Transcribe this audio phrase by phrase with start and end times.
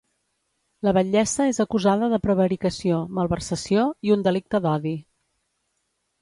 [0.85, 4.97] La batllessa és acusada de prevaricació, malversació i un delicte d’odi.